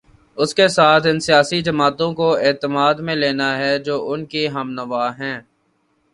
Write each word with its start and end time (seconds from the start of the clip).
اس 0.37 0.53
کے 0.55 0.67
ساتھ 0.67 1.07
ان 1.07 1.19
سیاسی 1.19 1.61
جماعتوں 1.61 2.13
کو 2.13 2.27
اعتماد 2.37 2.95
میں 2.95 3.15
لینا 3.15 3.57
ہے 3.57 3.77
جو 3.79 3.95
ان 4.11 4.25
کی 4.25 4.47
ہم 4.49 4.69
نوا 4.71 5.09
ہیں۔ 5.19 5.39